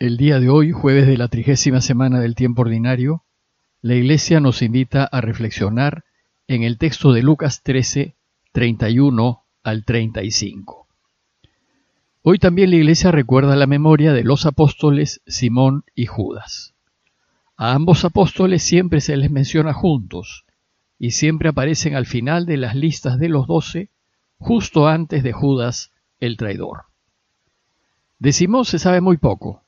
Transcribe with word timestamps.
El 0.00 0.16
día 0.16 0.38
de 0.38 0.48
hoy, 0.48 0.70
jueves 0.70 1.08
de 1.08 1.16
la 1.16 1.26
trigésima 1.26 1.80
semana 1.80 2.20
del 2.20 2.36
tiempo 2.36 2.62
ordinario, 2.62 3.24
la 3.82 3.96
Iglesia 3.96 4.38
nos 4.38 4.62
invita 4.62 5.02
a 5.02 5.20
reflexionar 5.20 6.04
en 6.46 6.62
el 6.62 6.78
texto 6.78 7.12
de 7.12 7.24
Lucas 7.24 7.64
13, 7.64 8.14
31 8.52 9.42
al 9.64 9.84
35. 9.84 10.86
Hoy 12.22 12.38
también 12.38 12.70
la 12.70 12.76
Iglesia 12.76 13.10
recuerda 13.10 13.56
la 13.56 13.66
memoria 13.66 14.12
de 14.12 14.22
los 14.22 14.46
apóstoles 14.46 15.20
Simón 15.26 15.82
y 15.96 16.06
Judas. 16.06 16.74
A 17.56 17.72
ambos 17.72 18.04
apóstoles 18.04 18.62
siempre 18.62 19.00
se 19.00 19.16
les 19.16 19.32
menciona 19.32 19.72
juntos 19.72 20.44
y 20.96 21.10
siempre 21.10 21.48
aparecen 21.48 21.96
al 21.96 22.06
final 22.06 22.46
de 22.46 22.56
las 22.56 22.76
listas 22.76 23.18
de 23.18 23.30
los 23.30 23.48
doce, 23.48 23.90
justo 24.38 24.86
antes 24.86 25.24
de 25.24 25.32
Judas 25.32 25.90
el 26.20 26.36
traidor. 26.36 26.84
De 28.20 28.32
Simón 28.32 28.64
se 28.64 28.78
sabe 28.78 29.00
muy 29.00 29.16
poco 29.16 29.64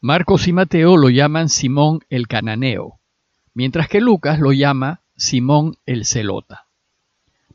Marcos 0.00 0.46
y 0.46 0.52
Mateo 0.52 0.98
lo 0.98 1.08
llaman 1.08 1.48
Simón 1.48 2.00
el 2.10 2.28
cananeo, 2.28 3.00
mientras 3.54 3.88
que 3.88 4.00
Lucas 4.02 4.38
lo 4.38 4.52
llama 4.52 5.00
Simón 5.16 5.76
el 5.86 6.04
celota. 6.04 6.66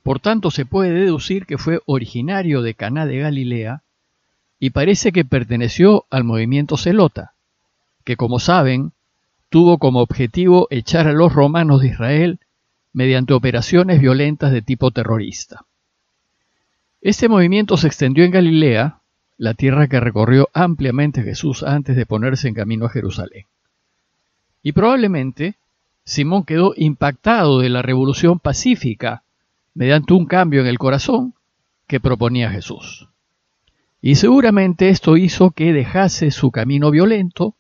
Por 0.02 0.20
tanto, 0.20 0.50
se 0.50 0.66
puede 0.66 0.92
deducir 0.92 1.46
que 1.46 1.60
fue 1.60 1.82
originario 1.86 2.64
de 2.64 2.74
Caná 2.74 3.06
de 3.06 3.20
Galilea 3.20 3.84
y 4.60 4.72
parece 4.72 5.12
que 5.12 5.24
perteneció 5.24 6.06
al 6.10 6.24
movimiento 6.24 6.78
celota, 6.78 7.34
que 8.04 8.18
como 8.18 8.40
saben, 8.40 8.92
tuvo 9.50 9.78
como 9.78 10.02
objetivo 10.02 10.68
echar 10.72 11.08
a 11.08 11.14
los 11.14 11.34
romanos 11.34 11.82
de 11.82 11.90
Israel 11.90 12.40
mediante 12.92 13.34
operaciones 13.34 14.02
violentas 14.02 14.52
de 14.52 14.64
tipo 14.64 14.90
terrorista. 14.90 15.66
Este 17.02 17.30
movimiento 17.30 17.78
se 17.78 17.88
extendió 17.88 18.24
en 18.24 18.32
Galilea 18.32 19.01
la 19.42 19.56
tierra 19.56 19.88
que 19.88 20.00
recorrió 20.00 20.50
ampliamente 20.54 21.24
Jesús 21.24 21.64
antes 21.64 21.96
de 21.96 22.06
ponerse 22.06 22.48
en 22.48 22.54
camino 22.54 22.86
a 22.86 22.90
Jerusalén. 22.90 23.48
Y 24.62 24.74
probablemente 24.74 25.56
Simón 26.04 26.44
quedó 26.44 26.76
impactado 26.78 27.58
de 27.58 27.70
la 27.70 27.82
revolución 27.82 28.38
pacífica 28.38 29.24
mediante 29.74 30.14
un 30.14 30.28
cambio 30.28 30.62
en 30.62 30.68
el 30.68 30.78
corazón 30.78 31.34
que 31.88 32.00
proponía 32.00 32.52
Jesús. 32.52 33.08
Y 34.00 34.14
seguramente 34.14 34.90
esto 34.90 35.18
hizo 35.18 35.50
que 35.50 35.74
dejase 35.74 36.30
su 36.30 36.52
camino 36.52 36.92
violento 36.92 37.56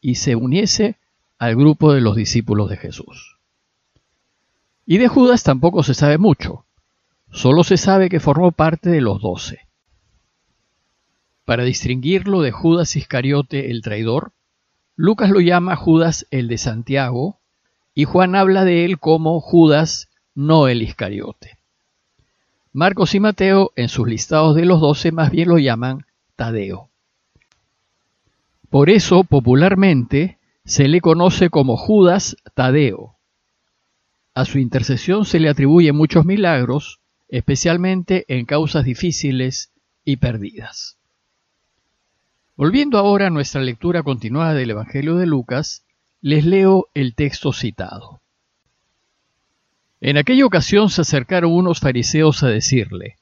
y 0.00 0.14
se 0.14 0.36
uniese 0.36 0.94
al 1.40 1.56
grupo 1.56 1.92
de 1.92 2.02
los 2.02 2.14
discípulos 2.14 2.70
de 2.70 2.76
Jesús. 2.76 3.36
Y 4.86 4.98
de 4.98 5.08
Judas 5.08 5.42
tampoco 5.42 5.82
se 5.82 5.94
sabe 5.94 6.18
mucho, 6.18 6.66
solo 7.32 7.64
se 7.64 7.78
sabe 7.78 8.10
que 8.10 8.20
formó 8.20 8.52
parte 8.52 8.90
de 8.90 9.00
los 9.00 9.20
doce. 9.20 9.65
Para 11.46 11.62
distinguirlo 11.62 12.42
de 12.42 12.50
Judas 12.50 12.96
Iscariote 12.96 13.70
el 13.70 13.80
traidor, 13.80 14.32
Lucas 14.96 15.30
lo 15.30 15.38
llama 15.38 15.76
Judas 15.76 16.26
el 16.32 16.48
de 16.48 16.58
Santiago 16.58 17.38
y 17.94 18.02
Juan 18.02 18.34
habla 18.34 18.64
de 18.64 18.84
él 18.84 18.98
como 18.98 19.40
Judas 19.40 20.08
no 20.34 20.66
el 20.66 20.82
Iscariote. 20.82 21.56
Marcos 22.72 23.14
y 23.14 23.20
Mateo 23.20 23.70
en 23.76 23.88
sus 23.88 24.08
listados 24.08 24.56
de 24.56 24.64
los 24.64 24.80
doce 24.80 25.12
más 25.12 25.30
bien 25.30 25.48
lo 25.48 25.58
llaman 25.58 26.04
Tadeo. 26.34 26.90
Por 28.68 28.90
eso 28.90 29.22
popularmente 29.22 30.38
se 30.64 30.88
le 30.88 31.00
conoce 31.00 31.48
como 31.48 31.76
Judas 31.76 32.36
Tadeo. 32.54 33.14
A 34.34 34.44
su 34.46 34.58
intercesión 34.58 35.24
se 35.24 35.38
le 35.38 35.48
atribuyen 35.48 35.94
muchos 35.94 36.24
milagros, 36.24 36.98
especialmente 37.28 38.24
en 38.26 38.46
causas 38.46 38.84
difíciles 38.84 39.70
y 40.04 40.16
perdidas. 40.16 40.96
Volviendo 42.56 42.96
ahora 42.96 43.26
a 43.26 43.30
nuestra 43.30 43.60
lectura 43.60 44.02
continuada 44.02 44.54
del 44.54 44.70
Evangelio 44.70 45.16
de 45.16 45.26
Lucas, 45.26 45.84
les 46.22 46.46
leo 46.46 46.88
el 46.94 47.14
texto 47.14 47.52
citado. 47.52 48.22
En 50.00 50.16
aquella 50.16 50.46
ocasión 50.46 50.88
se 50.88 51.02
acercaron 51.02 51.52
unos 51.52 51.80
fariseos 51.80 52.42
a 52.42 52.48
decirle, 52.48 53.16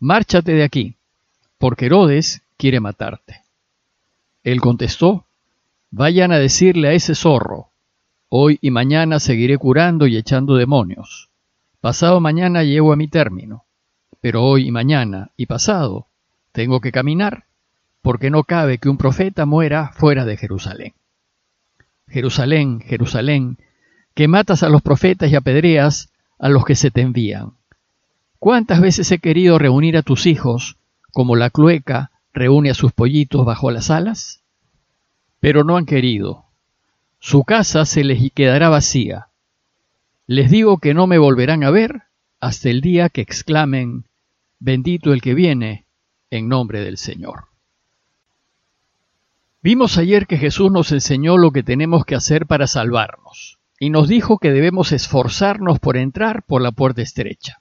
Márchate 0.00 0.52
de 0.54 0.64
aquí, 0.64 0.96
porque 1.58 1.86
Herodes 1.86 2.42
quiere 2.56 2.80
matarte. 2.80 3.42
Él 4.42 4.60
contestó, 4.60 5.26
Vayan 5.92 6.32
a 6.32 6.40
decirle 6.40 6.88
a 6.88 6.92
ese 6.92 7.14
zorro, 7.14 7.68
hoy 8.28 8.58
y 8.60 8.72
mañana 8.72 9.20
seguiré 9.20 9.58
curando 9.58 10.08
y 10.08 10.16
echando 10.16 10.56
demonios. 10.56 11.30
Pasado 11.80 12.18
mañana 12.18 12.64
llego 12.64 12.92
a 12.92 12.96
mi 12.96 13.06
término, 13.06 13.64
pero 14.20 14.42
hoy 14.42 14.66
y 14.66 14.70
mañana 14.72 15.30
y 15.36 15.46
pasado 15.46 16.08
tengo 16.50 16.80
que 16.80 16.90
caminar 16.90 17.44
porque 18.02 18.30
no 18.30 18.44
cabe 18.44 18.78
que 18.78 18.88
un 18.88 18.98
profeta 18.98 19.46
muera 19.46 19.92
fuera 19.94 20.24
de 20.24 20.36
Jerusalén. 20.36 20.94
Jerusalén, 22.08 22.80
Jerusalén, 22.80 23.58
que 24.14 24.28
matas 24.28 24.62
a 24.62 24.68
los 24.68 24.82
profetas 24.82 25.30
y 25.30 25.36
apedreas 25.36 26.10
a 26.38 26.48
los 26.48 26.64
que 26.64 26.74
se 26.74 26.90
te 26.90 27.00
envían. 27.00 27.52
¿Cuántas 28.38 28.80
veces 28.80 29.10
he 29.12 29.18
querido 29.18 29.58
reunir 29.58 29.96
a 29.96 30.02
tus 30.02 30.26
hijos 30.26 30.76
como 31.12 31.36
la 31.36 31.48
clueca 31.48 32.10
reúne 32.34 32.70
a 32.70 32.74
sus 32.74 32.92
pollitos 32.92 33.46
bajo 33.46 33.70
las 33.70 33.88
alas? 33.88 34.42
Pero 35.38 35.62
no 35.62 35.76
han 35.76 35.86
querido. 35.86 36.44
Su 37.20 37.44
casa 37.44 37.86
se 37.86 38.02
les 38.02 38.32
quedará 38.32 38.68
vacía. 38.68 39.28
Les 40.26 40.50
digo 40.50 40.78
que 40.78 40.92
no 40.92 41.06
me 41.06 41.18
volverán 41.18 41.62
a 41.62 41.70
ver 41.70 42.02
hasta 42.40 42.68
el 42.68 42.80
día 42.80 43.08
que 43.08 43.20
exclamen, 43.20 44.06
bendito 44.58 45.12
el 45.12 45.22
que 45.22 45.34
viene 45.34 45.86
en 46.30 46.48
nombre 46.48 46.80
del 46.80 46.98
Señor. 46.98 47.51
Vimos 49.62 49.96
ayer 49.96 50.26
que 50.26 50.38
Jesús 50.38 50.72
nos 50.72 50.90
enseñó 50.90 51.38
lo 51.38 51.52
que 51.52 51.62
tenemos 51.62 52.04
que 52.04 52.16
hacer 52.16 52.46
para 52.46 52.66
salvarnos 52.66 53.58
y 53.78 53.90
nos 53.90 54.08
dijo 54.08 54.38
que 54.38 54.50
debemos 54.50 54.90
esforzarnos 54.90 55.78
por 55.78 55.96
entrar 55.96 56.42
por 56.42 56.62
la 56.62 56.72
puerta 56.72 57.00
estrecha 57.00 57.60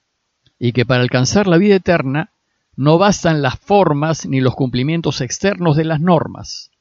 y 0.57 0.71
que 0.71 0.83
para 0.83 1.03
alcanzar 1.03 1.45
la 1.45 1.59
vida 1.59 1.75
eterna 1.75 2.31
no 2.75 2.97
bastan 2.97 3.43
las 3.43 3.59
formas 3.59 4.25
ni 4.25 4.41
los 4.41 4.55
cumplimientos 4.55 5.21
externos 5.21 5.75
de 5.77 5.85
las 5.85 6.01
normas. 6.01 6.71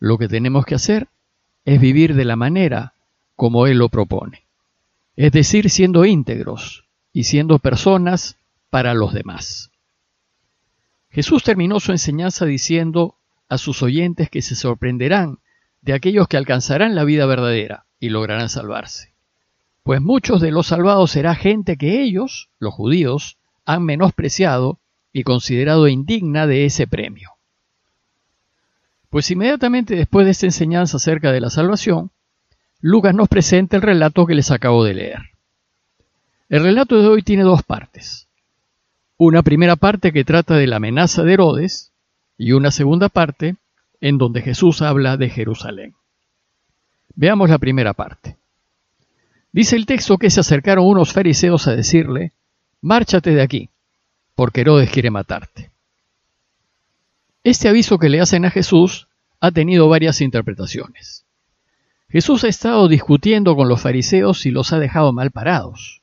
Lo 0.00 0.18
que 0.18 0.26
tenemos 0.26 0.66
que 0.66 0.74
hacer 0.74 1.06
es 1.64 1.80
vivir 1.80 2.14
de 2.14 2.24
la 2.24 2.34
manera 2.34 2.94
como 3.36 3.68
Él 3.68 3.78
lo 3.78 3.88
propone, 3.88 4.42
es 5.14 5.30
decir, 5.30 5.70
siendo 5.70 6.04
íntegros 6.04 6.84
y 7.12 7.24
siendo 7.24 7.60
personas 7.60 8.36
para 8.70 8.94
los 8.94 9.12
demás. 9.12 9.70
Jesús 11.10 11.44
terminó 11.44 11.78
su 11.78 11.92
enseñanza 11.92 12.44
diciendo 12.44 13.14
a 13.48 13.58
sus 13.58 13.82
oyentes 13.82 14.30
que 14.30 14.42
se 14.42 14.54
sorprenderán 14.54 15.38
de 15.82 15.94
aquellos 15.94 16.28
que 16.28 16.36
alcanzarán 16.36 16.94
la 16.94 17.04
vida 17.04 17.26
verdadera 17.26 17.86
y 18.00 18.10
lograrán 18.10 18.48
salvarse. 18.48 19.14
Pues 19.82 20.00
muchos 20.00 20.40
de 20.40 20.50
los 20.50 20.66
salvados 20.66 21.12
será 21.12 21.34
gente 21.34 21.76
que 21.76 22.02
ellos, 22.02 22.50
los 22.58 22.74
judíos, 22.74 23.38
han 23.64 23.84
menospreciado 23.84 24.78
y 25.12 25.22
considerado 25.22 25.88
indigna 25.88 26.46
de 26.46 26.66
ese 26.66 26.86
premio. 26.86 27.30
Pues 29.10 29.30
inmediatamente 29.30 29.96
después 29.96 30.26
de 30.26 30.32
esta 30.32 30.46
enseñanza 30.46 30.98
acerca 30.98 31.32
de 31.32 31.40
la 31.40 31.50
salvación, 31.50 32.10
Lucas 32.80 33.14
nos 33.14 33.28
presenta 33.28 33.76
el 33.76 33.82
relato 33.82 34.26
que 34.26 34.34
les 34.34 34.50
acabo 34.50 34.84
de 34.84 34.94
leer. 34.94 35.30
El 36.48 36.62
relato 36.62 37.00
de 37.00 37.08
hoy 37.08 37.22
tiene 37.22 37.42
dos 37.42 37.62
partes. 37.62 38.28
Una 39.16 39.42
primera 39.42 39.76
parte 39.76 40.12
que 40.12 40.24
trata 40.24 40.54
de 40.54 40.66
la 40.66 40.76
amenaza 40.76 41.22
de 41.22 41.32
Herodes 41.32 41.92
y 42.38 42.52
una 42.52 42.70
segunda 42.70 43.08
parte 43.08 43.56
en 44.00 44.16
donde 44.16 44.40
Jesús 44.40 44.80
habla 44.80 45.16
de 45.16 45.28
Jerusalén. 45.28 45.94
Veamos 47.14 47.50
la 47.50 47.58
primera 47.58 47.92
parte. 47.94 48.36
Dice 49.50 49.74
el 49.74 49.86
texto 49.86 50.18
que 50.18 50.30
se 50.30 50.40
acercaron 50.40 50.86
unos 50.86 51.12
fariseos 51.12 51.66
a 51.66 51.74
decirle, 51.74 52.32
márchate 52.80 53.34
de 53.34 53.42
aquí, 53.42 53.70
porque 54.36 54.60
Herodes 54.60 54.90
quiere 54.90 55.10
matarte. 55.10 55.72
Este 57.42 57.68
aviso 57.68 57.98
que 57.98 58.08
le 58.08 58.20
hacen 58.20 58.44
a 58.44 58.50
Jesús 58.50 59.08
ha 59.40 59.50
tenido 59.50 59.88
varias 59.88 60.20
interpretaciones. 60.20 61.24
Jesús 62.08 62.44
ha 62.44 62.48
estado 62.48 62.88
discutiendo 62.88 63.56
con 63.56 63.68
los 63.68 63.80
fariseos 63.80 64.46
y 64.46 64.50
los 64.50 64.72
ha 64.72 64.78
dejado 64.78 65.12
mal 65.12 65.30
parados. 65.30 66.02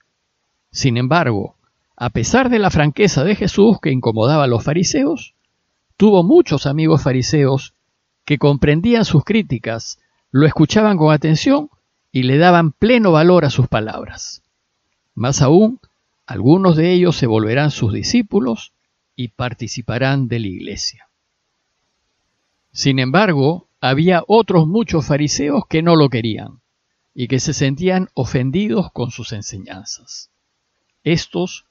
Sin 0.72 0.98
embargo, 0.98 1.56
a 1.96 2.10
pesar 2.10 2.50
de 2.50 2.60
la 2.60 2.72
franqueza 2.72 3.24
de 3.24 3.36
Jesús 3.36 3.78
que 3.82 3.92
incomodaba 3.92 4.44
a 4.44 4.48
los 4.48 4.64
fariseos, 4.64 5.35
Tuvo 5.98 6.24
muchos 6.24 6.66
amigos 6.66 7.04
fariseos 7.04 7.74
que 8.26 8.38
comprendían 8.38 9.06
sus 9.06 9.24
críticas, 9.24 10.00
lo 10.30 10.46
escuchaban 10.46 10.98
con 10.98 11.14
atención 11.14 11.70
y 12.12 12.24
le 12.24 12.38
daban 12.38 12.74
pleno 12.74 13.14
valor 13.14 13.46
a 13.46 13.50
sus 13.50 13.68
palabras. 13.68 14.44
Más 15.14 15.42
aún, 15.42 15.80
algunos 16.26 16.76
de 16.76 16.92
ellos 16.92 17.16
se 17.16 17.28
volverán 17.28 17.72
sus 17.72 17.94
discípulos 17.94 18.74
y 19.16 19.30
participarán 19.30 20.28
de 20.28 20.40
la 20.40 20.48
iglesia. 20.48 21.08
Sin 22.74 23.00
embargo, 23.00 23.70
había 23.80 24.24
otros 24.28 24.68
muchos 24.68 25.06
fariseos 25.06 25.64
que 25.70 25.82
no 25.82 25.96
lo 25.96 26.10
querían 26.10 26.60
y 27.14 27.30
que 27.30 27.40
se 27.40 27.54
sentían 27.54 28.10
ofendidos 28.14 28.92
con 28.92 29.12
sus 29.12 29.32
enseñanzas. 29.32 30.30
Estos 31.06 31.66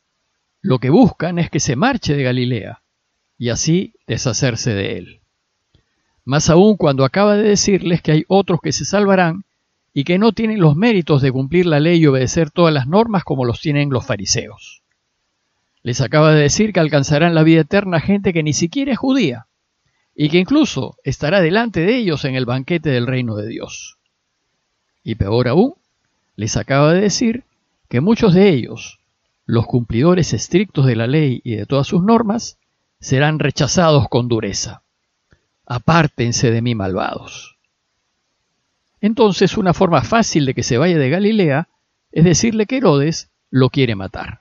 lo 0.63 0.79
que 0.79 0.89
buscan 0.89 1.39
es 1.39 1.51
que 1.51 1.61
se 1.61 1.77
marche 1.77 2.17
de 2.17 2.23
Galilea 2.23 2.84
y 3.39 3.49
así 3.51 3.95
deshacerse 4.07 4.75
de 4.75 4.99
él. 4.99 5.21
Más 6.25 6.49
aún 6.51 6.77
cuando 6.77 7.05
acaba 7.05 7.37
de 7.37 7.49
decirles 7.49 8.01
que 8.01 8.13
hay 8.13 8.25
otros 8.29 8.61
que 8.63 8.73
se 8.73 8.85
salvarán 8.85 9.45
y 9.93 10.05
que 10.05 10.19
no 10.19 10.33
tienen 10.33 10.61
los 10.61 10.75
méritos 10.75 11.23
de 11.23 11.31
cumplir 11.31 11.67
la 11.67 11.81
ley 11.81 12.01
y 12.01 12.07
obedecer 12.07 12.51
todas 12.51 12.73
las 12.73 12.87
normas 12.87 13.25
como 13.25 13.45
los 13.45 13.61
tienen 13.61 13.91
los 13.91 14.07
fariseos. 14.07 14.83
Les 15.83 16.01
acaba 16.01 16.35
de 16.35 16.43
decir 16.43 16.73
que 16.73 16.81
alcanzarán 16.81 17.35
la 17.35 17.43
vida 17.43 17.61
eterna 17.61 18.01
gente 18.01 18.33
que 18.33 18.43
ni 18.43 18.55
siquiera 18.55 18.93
es 18.93 18.99
judía 18.99 19.47
y 20.15 20.31
que 20.31 20.39
incluso 20.39 20.97
estará 21.05 21.41
delante 21.41 21.81
de 21.81 21.97
ellos 21.97 22.25
en 22.25 22.35
el 22.35 22.47
banquete 22.47 22.91
del 22.91 23.07
reino 23.07 23.37
de 23.37 23.49
Dios. 23.49 23.99
Y 25.03 25.17
peor 25.17 25.49
aún, 25.49 25.75
les 26.37 26.57
acaba 26.57 26.93
de 26.95 27.03
decir 27.03 27.45
que 27.89 28.01
muchos 28.01 28.33
de 28.33 28.49
ellos, 28.49 28.99
los 29.45 29.67
cumplidores 29.67 30.33
estrictos 30.33 30.87
de 30.87 30.97
la 30.97 31.07
ley 31.07 31.43
y 31.45 31.57
de 31.57 31.67
todas 31.67 31.87
sus 31.87 32.03
normas, 32.03 32.59
serán 33.05 33.39
rechazados 33.39 34.09
con 34.09 34.29
dureza. 34.29 34.83
Apártense 35.67 36.51
de 36.51 36.63
mí, 36.63 36.75
malvados. 36.75 37.59
Entonces, 39.03 39.59
una 39.59 39.75
forma 39.75 40.01
fácil 40.01 40.47
de 40.47 40.55
que 40.55 40.63
se 40.63 40.79
vaya 40.79 40.97
de 40.97 41.11
Galilea 41.11 41.69
es 42.13 42.25
decirle 42.25 42.65
que 42.65 42.79
Herodes 42.79 43.29
lo 43.51 43.69
quiere 43.69 43.95
matar. 43.95 44.39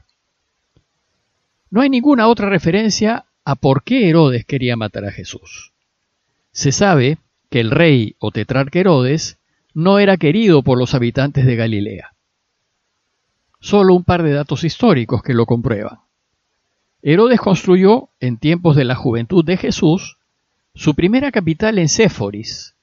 No 1.72 1.82
hay 1.82 1.90
ninguna 1.90 2.30
otra 2.30 2.48
referencia 2.48 3.26
a 3.44 3.56
por 3.56 3.84
qué 3.84 4.08
Herodes 4.08 4.46
quería 4.46 4.78
matar 4.78 5.04
a 5.04 5.12
Jesús. 5.12 5.74
Se 6.54 6.72
sabe 6.72 7.18
que 7.50 7.60
el 7.60 7.70
rey 7.70 8.16
o 8.18 8.32
tetrarca 8.32 8.80
Herodes 8.80 9.40
no 9.74 10.00
era 10.00 10.16
querido 10.16 10.64
por 10.64 10.78
los 10.78 10.94
habitantes 10.94 11.46
de 11.46 11.58
Galilea. 11.58 12.14
Solo 13.60 13.94
un 13.94 14.06
par 14.06 14.24
de 14.24 14.32
datos 14.32 14.64
históricos 14.64 15.22
que 15.22 15.34
lo 15.34 15.46
comprueban. 15.46 16.00
Herodes 17.06 17.42
construyó, 17.42 18.12
en 18.22 18.38
tiempos 18.38 18.78
de 18.78 18.86
la 18.86 18.96
juventud 18.96 19.44
de 19.44 19.58
Jesús, 19.58 20.20
su 20.74 20.96
primera 20.96 21.34
capital 21.34 21.78
en 21.78 21.90
Séforis, 21.90 22.76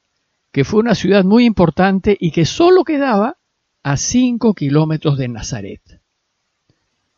que 0.52 0.64
fue 0.64 0.80
una 0.80 0.94
ciudad 0.94 1.24
muy 1.24 1.46
importante 1.46 2.18
y 2.20 2.30
que 2.30 2.44
solo 2.44 2.84
quedaba 2.84 3.38
a 3.82 3.96
cinco 3.96 4.52
kilómetros 4.52 5.16
de 5.16 5.28
Nazaret. 5.28 5.80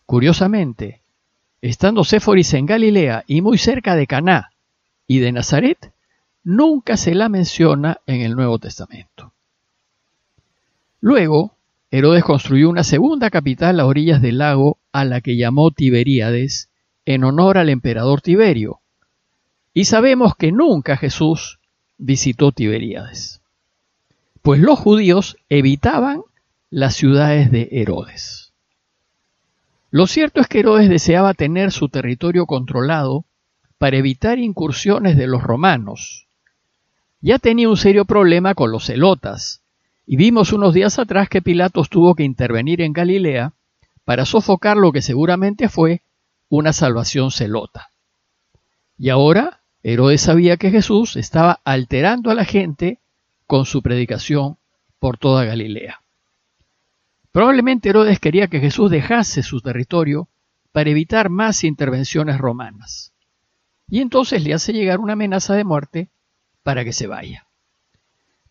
Curiosamente, 0.07 1.03
estando 1.61 2.05
Séforis 2.05 2.55
en 2.55 2.67
Galilea 2.67 3.25
y 3.27 3.41
muy 3.41 3.59
cerca 3.59 3.97
de 3.97 4.07
Caná 4.07 4.53
y 5.09 5.19
de 5.19 5.33
Nazaret, 5.33 5.93
nunca 6.45 6.97
se 6.97 7.17
la 7.17 7.29
menciona 7.29 7.99
en 8.07 8.21
el 8.21 8.37
Nuevo 8.37 8.61
Testamento. 8.61 9.33
Luego, 11.01 11.57
Herodes 11.91 12.23
construyó 12.23 12.71
una 12.71 12.85
segunda 12.85 13.29
capital 13.29 13.81
a 13.81 13.87
orillas 13.87 14.23
del 14.23 14.39
lago 14.39 14.79
a 14.93 15.05
la 15.05 15.21
que 15.21 15.37
llamó 15.37 15.73
Tiberíades 15.73 16.69
en 17.07 17.25
honor 17.25 17.59
al 17.59 17.69
emperador 17.69 18.21
Tiberio. 18.21 18.81
Y 19.75 19.87
sabemos 19.87 20.37
que 20.37 20.53
nunca 20.53 20.97
Jesús 20.97 21.59
visitó 21.99 22.53
Tiberíades, 22.53 23.41
pues 24.43 24.61
los 24.61 24.79
judíos 24.79 25.37
evitaban 25.49 26.23
las 26.71 26.95
ciudades 26.95 27.51
de 27.51 27.69
Herodes. 27.71 28.53
Lo 29.91 30.07
cierto 30.07 30.41
es 30.41 30.47
que 30.47 30.61
Herodes 30.61 30.89
deseaba 30.89 31.35
tener 31.35 31.71
su 31.71 31.89
territorio 31.89 32.47
controlado 32.47 33.25
para 33.79 33.97
evitar 33.97 34.39
incursiones 34.39 35.17
de 35.17 35.27
los 35.27 35.43
romanos. 35.43 36.29
Ya 37.21 37.39
tenía 37.39 37.69
un 37.69 37.77
serio 37.77 38.05
problema 38.05 38.55
con 38.55 38.73
los 38.73 38.87
celotas, 38.87 39.63
y 40.07 40.17
vimos 40.17 40.53
unos 40.53 40.75
días 40.75 40.99
atrás 40.99 41.29
que 41.29 41.43
Pilatos 41.43 41.89
tuvo 41.89 42.15
que 42.15 42.25
intervenir 42.25 42.81
en 42.81 42.93
Galilea 42.93 43.53
para 44.05 44.25
sofocar 44.25 44.77
lo 44.77 44.93
que 44.93 45.03
seguramente 45.03 45.69
fue 45.69 46.03
una 46.53 46.75
salvación 46.75 47.31
celota. 47.31 47.93
Y 48.99 49.09
ahora 49.09 49.63
Herodes 49.83 50.21
sabía 50.21 50.59
que 50.59 50.71
Jesús 50.71 51.17
estaba 51.17 51.63
alterando 51.65 52.31
a 52.31 52.35
la 52.35 52.45
gente 52.45 53.01
con 53.47 53.65
su 53.65 53.81
predicación 53.81 54.59
por 54.99 55.17
toda 55.17 55.47
Galilea. 55.47 56.03
Probablemente 57.31 57.89
Herodes 57.89 58.21
quería 58.21 58.49
que 58.49 58.61
Jesús 58.61 58.91
dejase 58.91 59.43
su 59.43 59.63
territorio 59.63 60.29
para 60.73 60.91
evitar 60.91 61.31
más 61.31 61.65
intervenciones 61.65 62.37
romanas. 62.37 63.15
Y 63.89 64.03
entonces 64.03 64.45
le 64.45 64.53
hace 64.53 64.75
llegar 64.75 65.01
una 65.01 65.15
amenaza 65.15 65.55
de 65.55 65.65
muerte 65.65 66.11
para 66.63 66.85
que 66.85 66.93
se 66.93 67.07
vaya. 67.07 67.47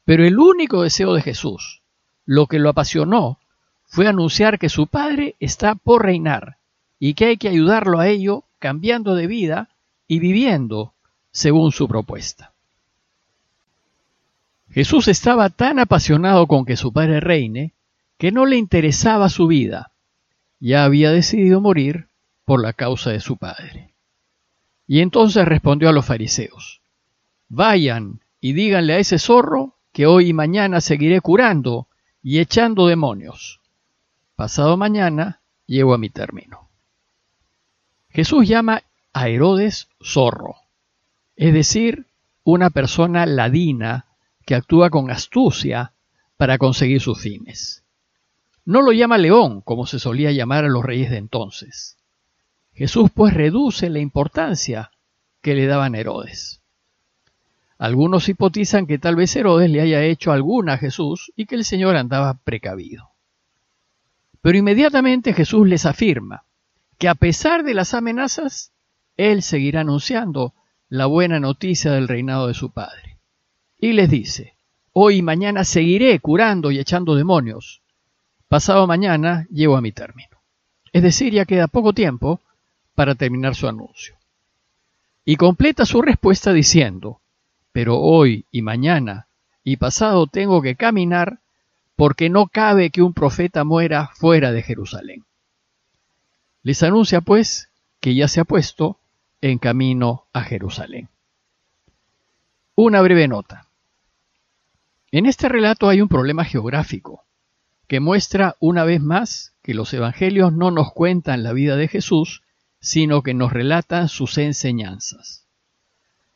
Pero 0.05 0.25
el 0.25 0.39
único 0.39 0.81
deseo 0.81 1.13
de 1.13 1.21
Jesús, 1.21 1.83
lo 2.25 2.47
que 2.47 2.57
lo 2.57 2.69
apasionó, 2.69 3.37
fue 3.85 4.07
anunciar 4.07 4.57
que 4.57 4.69
su 4.69 4.87
Padre 4.87 5.35
está 5.39 5.75
por 5.75 6.03
reinar 6.03 6.57
y 7.03 7.15
que 7.15 7.25
hay 7.25 7.37
que 7.37 7.49
ayudarlo 7.49 7.97
a 7.97 8.07
ello 8.07 8.43
cambiando 8.59 9.15
de 9.15 9.25
vida 9.25 9.69
y 10.07 10.19
viviendo 10.19 10.93
según 11.31 11.71
su 11.71 11.87
propuesta. 11.87 12.53
Jesús 14.69 15.07
estaba 15.07 15.49
tan 15.49 15.79
apasionado 15.79 16.45
con 16.45 16.63
que 16.63 16.77
su 16.77 16.93
Padre 16.93 17.19
reine 17.19 17.73
que 18.19 18.31
no 18.31 18.45
le 18.45 18.55
interesaba 18.55 19.29
su 19.29 19.47
vida. 19.47 19.91
Ya 20.59 20.83
había 20.83 21.11
decidido 21.11 21.59
morir 21.59 22.07
por 22.45 22.61
la 22.61 22.71
causa 22.71 23.09
de 23.09 23.19
su 23.19 23.35
Padre. 23.37 23.95
Y 24.85 24.99
entonces 24.99 25.43
respondió 25.43 25.89
a 25.89 25.93
los 25.93 26.05
fariseos, 26.05 26.81
Vayan 27.49 28.21
y 28.39 28.53
díganle 28.53 28.93
a 28.93 28.99
ese 28.99 29.17
zorro 29.17 29.75
que 29.91 30.05
hoy 30.05 30.29
y 30.29 30.33
mañana 30.33 30.81
seguiré 30.81 31.19
curando 31.19 31.87
y 32.21 32.37
echando 32.37 32.85
demonios. 32.85 33.59
Pasado 34.35 34.77
mañana 34.77 35.41
llego 35.65 35.95
a 35.95 35.97
mi 35.97 36.11
término. 36.11 36.70
Jesús 38.13 38.47
llama 38.47 38.83
a 39.13 39.29
Herodes 39.29 39.87
zorro, 40.03 40.55
es 41.37 41.53
decir, 41.53 42.07
una 42.43 42.69
persona 42.69 43.25
ladina 43.25 44.05
que 44.45 44.55
actúa 44.55 44.89
con 44.89 45.09
astucia 45.09 45.93
para 46.35 46.57
conseguir 46.57 46.99
sus 46.99 47.21
fines. 47.21 47.83
No 48.65 48.81
lo 48.81 48.91
llama 48.91 49.17
león, 49.17 49.61
como 49.61 49.85
se 49.85 49.97
solía 49.97 50.31
llamar 50.31 50.65
a 50.65 50.69
los 50.69 50.83
reyes 50.83 51.09
de 51.09 51.17
entonces. 51.17 51.97
Jesús 52.73 53.09
pues 53.13 53.33
reduce 53.33 53.89
la 53.89 53.99
importancia 53.99 54.91
que 55.41 55.55
le 55.55 55.65
daban 55.65 55.95
Herodes. 55.95 56.61
Algunos 57.77 58.27
hipotizan 58.27 58.87
que 58.87 58.99
tal 58.99 59.15
vez 59.15 59.35
Herodes 59.35 59.69
le 59.69 59.81
haya 59.81 60.03
hecho 60.03 60.31
alguna 60.31 60.73
a 60.73 60.77
Jesús 60.77 61.31
y 61.35 61.45
que 61.45 61.55
el 61.55 61.63
Señor 61.63 61.95
andaba 61.95 62.35
precavido. 62.43 63.09
Pero 64.41 64.57
inmediatamente 64.57 65.33
Jesús 65.33 65.67
les 65.67 65.85
afirma 65.85 66.43
que 67.01 67.09
a 67.09 67.15
pesar 67.15 67.63
de 67.63 67.73
las 67.73 67.95
amenazas, 67.95 68.73
Él 69.17 69.41
seguirá 69.41 69.81
anunciando 69.81 70.53
la 70.87 71.07
buena 71.07 71.39
noticia 71.39 71.93
del 71.93 72.07
reinado 72.07 72.45
de 72.45 72.53
su 72.53 72.69
Padre. 72.69 73.17
Y 73.79 73.93
les 73.93 74.07
dice, 74.07 74.53
hoy 74.93 75.15
y 75.15 75.21
mañana 75.23 75.63
seguiré 75.63 76.19
curando 76.19 76.69
y 76.69 76.77
echando 76.77 77.15
demonios. 77.15 77.81
Pasado 78.47 78.85
mañana 78.85 79.47
llego 79.49 79.77
a 79.77 79.81
mi 79.81 79.91
término. 79.91 80.43
Es 80.93 81.01
decir, 81.01 81.33
ya 81.33 81.45
queda 81.45 81.65
poco 81.65 81.91
tiempo 81.91 82.39
para 82.93 83.15
terminar 83.15 83.55
su 83.55 83.67
anuncio. 83.67 84.15
Y 85.25 85.37
completa 85.37 85.87
su 85.87 86.03
respuesta 86.03 86.53
diciendo, 86.53 87.19
pero 87.71 87.99
hoy 87.99 88.45
y 88.51 88.61
mañana 88.61 89.25
y 89.63 89.77
pasado 89.77 90.27
tengo 90.27 90.61
que 90.61 90.75
caminar 90.75 91.39
porque 91.95 92.29
no 92.29 92.45
cabe 92.45 92.91
que 92.91 93.01
un 93.01 93.15
profeta 93.15 93.63
muera 93.63 94.11
fuera 94.13 94.51
de 94.51 94.61
Jerusalén. 94.61 95.25
Les 96.63 96.83
anuncia 96.83 97.21
pues 97.21 97.69
que 97.99 98.15
ya 98.15 98.27
se 98.27 98.39
ha 98.39 98.45
puesto 98.45 98.99
en 99.41 99.57
camino 99.57 100.27
a 100.33 100.41
Jerusalén. 100.41 101.09
Una 102.75 103.01
breve 103.01 103.27
nota. 103.27 103.67
En 105.11 105.25
este 105.25 105.49
relato 105.49 105.89
hay 105.89 106.01
un 106.01 106.07
problema 106.07 106.45
geográfico 106.45 107.25
que 107.87 107.99
muestra 107.99 108.55
una 108.61 108.85
vez 108.85 109.01
más 109.01 109.53
que 109.61 109.73
los 109.73 109.93
evangelios 109.93 110.53
no 110.53 110.71
nos 110.71 110.93
cuentan 110.93 111.43
la 111.43 111.51
vida 111.51 111.75
de 111.75 111.89
Jesús, 111.89 112.41
sino 112.79 113.21
que 113.21 113.33
nos 113.33 113.51
relatan 113.51 114.07
sus 114.07 114.37
enseñanzas. 114.37 115.45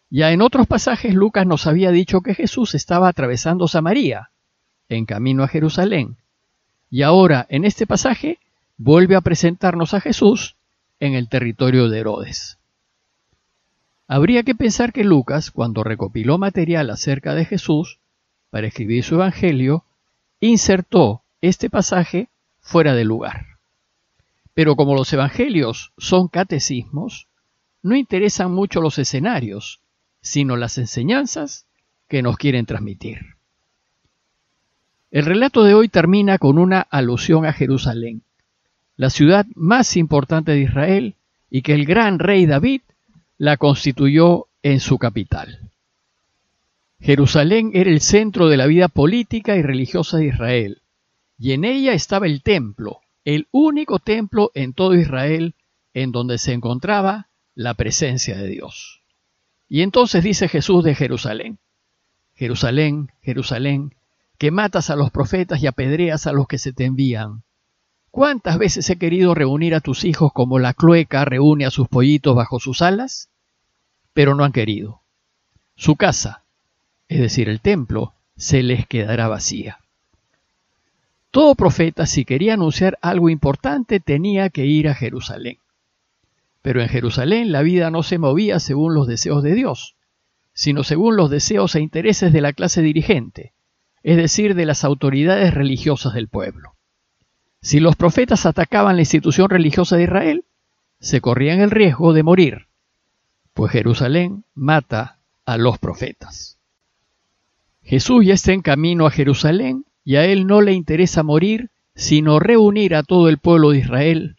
Ya 0.09 0.31
en 0.31 0.41
otros 0.41 0.67
pasajes 0.67 1.13
Lucas 1.13 1.47
nos 1.47 1.65
había 1.65 1.91
dicho 1.91 2.19
que 2.19 2.35
Jesús 2.35 2.75
estaba 2.75 3.07
atravesando 3.07 3.69
Samaria, 3.69 4.31
en 4.89 5.05
camino 5.05 5.43
a 5.43 5.47
Jerusalén, 5.47 6.17
y 6.89 7.03
ahora 7.03 7.45
en 7.49 7.63
este 7.63 7.87
pasaje 7.87 8.39
vuelve 8.77 9.15
a 9.15 9.21
presentarnos 9.21 9.93
a 9.93 10.01
Jesús 10.01 10.55
en 10.99 11.13
el 11.13 11.29
territorio 11.29 11.89
de 11.89 11.99
Herodes. 11.99 12.57
Habría 14.07 14.43
que 14.43 14.55
pensar 14.55 14.93
que 14.93 15.03
Lucas, 15.03 15.51
cuando 15.51 15.83
recopiló 15.83 16.37
material 16.37 16.89
acerca 16.89 17.33
de 17.33 17.45
Jesús 17.45 17.99
para 18.51 18.67
escribir 18.67 19.03
su 19.03 19.15
Evangelio, 19.15 19.83
insertó 20.39 21.23
este 21.41 21.69
pasaje 21.69 22.29
fuera 22.59 22.93
de 22.93 23.03
lugar. 23.03 23.45
Pero 24.53 24.75
como 24.75 24.95
los 24.95 25.11
Evangelios 25.11 25.91
son 25.97 26.27
catecismos, 26.27 27.27
no 27.81 27.95
interesan 27.95 28.51
mucho 28.51 28.81
los 28.81 28.97
escenarios, 28.99 29.79
sino 30.21 30.55
las 30.55 30.77
enseñanzas 30.77 31.65
que 32.07 32.21
nos 32.21 32.37
quieren 32.37 32.65
transmitir. 32.65 33.35
El 35.11 35.25
relato 35.25 35.63
de 35.63 35.73
hoy 35.73 35.87
termina 35.87 36.37
con 36.37 36.57
una 36.57 36.81
alusión 36.81 37.45
a 37.45 37.53
Jerusalén, 37.53 38.21
la 38.97 39.09
ciudad 39.09 39.45
más 39.55 39.97
importante 39.97 40.51
de 40.51 40.61
Israel 40.61 41.15
y 41.49 41.61
que 41.61 41.73
el 41.73 41.85
gran 41.85 42.19
rey 42.19 42.45
David 42.45 42.81
la 43.37 43.57
constituyó 43.57 44.47
en 44.63 44.79
su 44.79 44.97
capital. 44.97 45.59
Jerusalén 46.99 47.71
era 47.73 47.89
el 47.89 48.01
centro 48.01 48.47
de 48.47 48.57
la 48.57 48.67
vida 48.67 48.87
política 48.87 49.55
y 49.55 49.61
religiosa 49.61 50.17
de 50.17 50.27
Israel, 50.27 50.81
y 51.37 51.51
en 51.51 51.65
ella 51.65 51.93
estaba 51.93 52.25
el 52.25 52.41
templo, 52.41 53.01
el 53.25 53.47
único 53.51 53.99
templo 53.99 54.51
en 54.53 54.73
todo 54.73 54.95
Israel 54.95 55.53
en 55.93 56.11
donde 56.11 56.37
se 56.37 56.53
encontraba 56.53 57.27
la 57.53 57.73
presencia 57.73 58.37
de 58.37 58.47
Dios. 58.47 59.01
Y 59.67 59.81
entonces 59.81 60.23
dice 60.23 60.47
Jesús 60.47 60.83
de 60.83 60.95
Jerusalén, 60.95 61.57
Jerusalén, 62.35 63.11
Jerusalén, 63.21 63.95
que 64.37 64.51
matas 64.51 64.89
a 64.89 64.95
los 64.95 65.11
profetas 65.11 65.63
y 65.63 65.67
apedreas 65.67 66.27
a 66.27 66.33
los 66.33 66.47
que 66.47 66.57
se 66.57 66.73
te 66.73 66.85
envían. 66.85 67.43
¿Cuántas 68.15 68.57
veces 68.57 68.89
he 68.89 68.95
querido 68.95 69.35
reunir 69.35 69.75
a 69.75 69.81
tus 69.81 70.05
hijos 70.05 70.31
como 70.31 70.57
la 70.57 70.73
clueca 70.73 71.25
reúne 71.25 71.65
a 71.65 71.69
sus 71.69 71.89
pollitos 71.89 72.33
bajo 72.33 72.61
sus 72.61 72.81
alas? 72.81 73.27
Pero 74.13 74.35
no 74.35 74.45
han 74.45 74.53
querido. 74.53 75.01
Su 75.75 75.97
casa, 75.97 76.45
es 77.09 77.19
decir, 77.19 77.49
el 77.49 77.59
templo, 77.59 78.13
se 78.37 78.63
les 78.63 78.87
quedará 78.87 79.27
vacía. 79.27 79.79
Todo 81.29 81.55
profeta, 81.55 82.05
si 82.05 82.23
quería 82.23 82.53
anunciar 82.53 82.97
algo 83.01 83.27
importante, 83.27 83.99
tenía 83.99 84.49
que 84.49 84.65
ir 84.65 84.87
a 84.87 84.95
Jerusalén. 84.95 85.57
Pero 86.61 86.81
en 86.81 86.87
Jerusalén 86.87 87.51
la 87.51 87.63
vida 87.63 87.91
no 87.91 88.01
se 88.01 88.17
movía 88.17 88.61
según 88.61 88.93
los 88.93 89.07
deseos 89.07 89.43
de 89.43 89.55
Dios, 89.55 89.97
sino 90.53 90.85
según 90.85 91.17
los 91.17 91.29
deseos 91.29 91.75
e 91.75 91.81
intereses 91.81 92.31
de 92.31 92.39
la 92.39 92.53
clase 92.53 92.81
dirigente, 92.81 93.51
es 94.03 94.15
decir, 94.15 94.55
de 94.55 94.65
las 94.65 94.85
autoridades 94.85 95.53
religiosas 95.53 96.13
del 96.13 96.29
pueblo. 96.29 96.74
Si 97.65 97.79
los 97.79 97.95
profetas 97.95 98.45
atacaban 98.45 98.95
la 98.95 99.01
institución 99.01 99.49
religiosa 99.49 99.97
de 99.97 100.03
Israel, 100.03 100.45
se 100.99 101.19
corrían 101.19 101.61
el 101.61 101.71
riesgo 101.71 102.13
de 102.13 102.21
morir, 102.21 102.67
pues 103.55 103.71
Jerusalén 103.71 104.43
mata 104.53 105.17
a 105.47 105.57
los 105.57 105.79
profetas. 105.79 106.59
Jesús 107.81 108.23
ya 108.23 108.35
está 108.35 108.53
en 108.53 108.61
camino 108.61 109.07
a 109.07 109.11
Jerusalén 109.11 109.83
y 110.03 110.17
a 110.17 110.25
él 110.25 110.45
no 110.45 110.61
le 110.61 110.73
interesa 110.73 111.23
morir, 111.23 111.71
sino 111.95 112.37
reunir 112.37 112.93
a 112.93 113.01
todo 113.01 113.29
el 113.29 113.39
pueblo 113.39 113.71
de 113.71 113.79
Israel. 113.79 114.35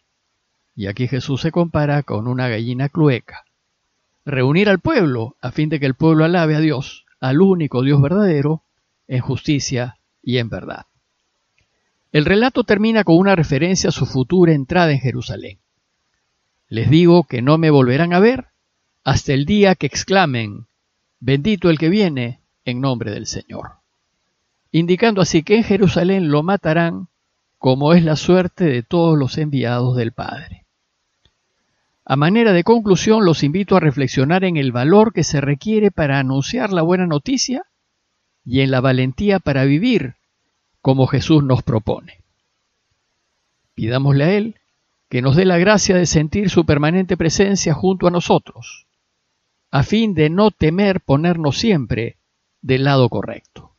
Y 0.73 0.87
aquí 0.87 1.09
Jesús 1.09 1.41
se 1.41 1.51
compara 1.51 2.03
con 2.03 2.29
una 2.29 2.47
gallina 2.47 2.87
clueca. 2.87 3.43
Reunir 4.23 4.69
al 4.69 4.79
pueblo 4.79 5.35
a 5.41 5.51
fin 5.51 5.67
de 5.67 5.81
que 5.81 5.85
el 5.85 5.95
pueblo 5.95 6.23
alabe 6.23 6.55
a 6.55 6.61
Dios, 6.61 7.05
al 7.19 7.41
único 7.41 7.81
Dios 7.83 8.01
verdadero, 8.01 8.63
en 9.09 9.19
justicia 9.19 9.97
y 10.23 10.37
en 10.37 10.47
verdad. 10.47 10.85
El 12.11 12.25
relato 12.25 12.63
termina 12.63 13.03
con 13.03 13.17
una 13.17 13.35
referencia 13.35 13.89
a 13.89 13.93
su 13.93 14.05
futura 14.05 14.53
entrada 14.53 14.91
en 14.91 14.99
Jerusalén. 14.99 15.59
Les 16.69 16.89
digo 16.89 17.23
que 17.23 17.41
no 17.41 17.57
me 17.57 17.69
volverán 17.69 18.13
a 18.13 18.19
ver 18.19 18.47
hasta 19.03 19.33
el 19.33 19.45
día 19.45 19.75
que 19.75 19.87
exclamen, 19.87 20.67
bendito 21.19 21.69
el 21.69 21.77
que 21.77 21.89
viene 21.89 22.41
en 22.65 22.81
nombre 22.81 23.11
del 23.11 23.25
Señor. 23.25 23.71
Indicando 24.71 25.21
así 25.21 25.43
que 25.43 25.55
en 25.55 25.63
Jerusalén 25.63 26.29
lo 26.29 26.43
matarán 26.43 27.07
como 27.57 27.93
es 27.93 28.03
la 28.03 28.15
suerte 28.15 28.65
de 28.65 28.83
todos 28.83 29.17
los 29.17 29.37
enviados 29.37 29.95
del 29.95 30.11
Padre. 30.11 30.65
A 32.05 32.15
manera 32.15 32.53
de 32.53 32.63
conclusión, 32.63 33.25
los 33.25 33.43
invito 33.43 33.75
a 33.75 33.81
reflexionar 33.81 34.43
en 34.43 34.55
el 34.55 34.71
valor 34.71 35.11
que 35.11 35.23
se 35.23 35.41
requiere 35.41 35.91
para 35.91 36.19
anunciar 36.19 36.71
la 36.71 36.81
buena 36.81 37.05
noticia 37.05 37.63
y 38.45 38.61
en 38.61 38.71
la 38.71 38.79
valentía 38.79 39.39
para 39.39 39.65
vivir 39.65 40.15
como 40.87 41.05
Jesús 41.05 41.43
nos 41.43 41.63
propone. 41.63 42.21
Pidámosle 43.75 44.23
a 44.23 44.31
Él 44.31 44.55
que 45.09 45.21
nos 45.21 45.35
dé 45.35 45.43
la 45.43 45.57
gracia 45.57 45.97
de 45.97 46.05
sentir 46.05 46.49
su 46.49 46.65
permanente 46.65 47.17
presencia 47.17 47.73
junto 47.73 48.07
a 48.07 48.09
nosotros, 48.09 48.87
a 49.69 49.83
fin 49.83 50.13
de 50.13 50.29
no 50.29 50.49
temer 50.49 51.01
ponernos 51.01 51.57
siempre 51.57 52.15
del 52.61 52.85
lado 52.85 53.09
correcto. 53.09 53.73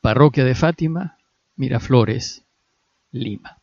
Parroquia 0.00 0.46
de 0.46 0.54
Fátima, 0.54 1.18
Miraflores, 1.56 2.46
Lima. 3.10 3.61